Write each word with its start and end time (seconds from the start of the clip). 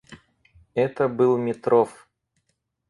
Это 0.73 1.07
был 1.07 1.37
Метров. 1.37 2.07